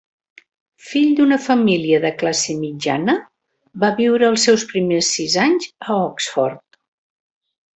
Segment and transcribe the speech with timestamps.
[0.91, 3.15] Fill d'una família de classe mitjana,
[3.85, 6.83] va viure els seus primers sis anys a Oxford.